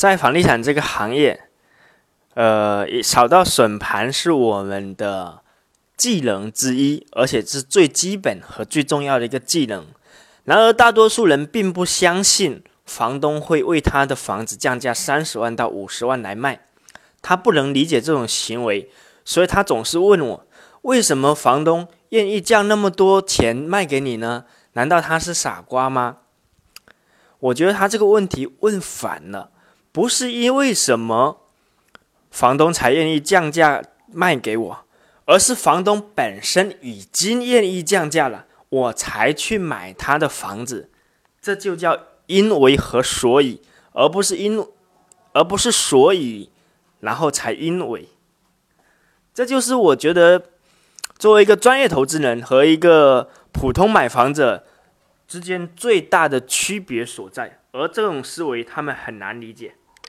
[0.00, 1.42] 在房地产这个行业，
[2.32, 5.42] 呃，扫到损盘是我们的
[5.94, 9.84] 技能之一，而且是最基本和最重要的一个技能。
[10.44, 16.60] 然而，大多数人并不相信房东会为他的房子降价三十万到五十万来卖，
[17.20, 18.90] 他不能理解这种行为，
[19.26, 20.46] 所以他总是问我：
[20.80, 24.46] 为什么房东愿意降那么多钱卖给你呢？
[24.72, 26.16] 难道他是傻瓜吗？
[27.40, 29.50] 我觉得他这个问题问反了，
[29.92, 31.40] 不是因为什么
[32.30, 33.82] 房东才愿意降价
[34.12, 34.84] 卖给我，
[35.24, 40.90] 而是房东本身已经愿意降价了，我才去买他的房子，
[41.40, 43.60] 这就叫因为和所以，
[43.92, 44.64] 而不是因，
[45.32, 46.50] 而不是所以，
[47.00, 48.08] 然后才因为。
[49.32, 50.42] 这就是我觉得
[51.18, 54.64] 作为一个专业投资人和一个普通买房者。
[55.30, 59.76] 之间最大的区别所在，而这种思维他们很难理解。